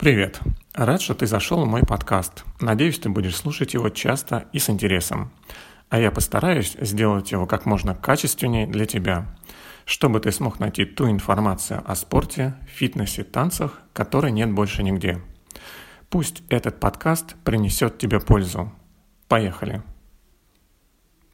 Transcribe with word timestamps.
Привет! 0.00 0.40
Рад, 0.72 1.02
что 1.02 1.14
ты 1.14 1.26
зашел 1.26 1.62
в 1.62 1.68
мой 1.68 1.82
подкаст. 1.82 2.44
Надеюсь, 2.58 2.98
ты 2.98 3.10
будешь 3.10 3.36
слушать 3.36 3.74
его 3.74 3.90
часто 3.90 4.46
и 4.50 4.58
с 4.58 4.70
интересом. 4.70 5.30
А 5.90 5.98
я 5.98 6.10
постараюсь 6.10 6.74
сделать 6.80 7.32
его 7.32 7.46
как 7.46 7.66
можно 7.66 7.94
качественнее 7.94 8.66
для 8.66 8.86
тебя, 8.86 9.26
чтобы 9.84 10.20
ты 10.20 10.32
смог 10.32 10.58
найти 10.58 10.86
ту 10.86 11.10
информацию 11.10 11.82
о 11.84 11.94
спорте, 11.96 12.54
фитнесе, 12.66 13.24
танцах, 13.24 13.78
которой 13.92 14.32
нет 14.32 14.50
больше 14.50 14.82
нигде. 14.82 15.20
Пусть 16.08 16.44
этот 16.48 16.80
подкаст 16.80 17.34
принесет 17.44 17.98
тебе 17.98 18.20
пользу. 18.20 18.72
Поехали! 19.28 19.82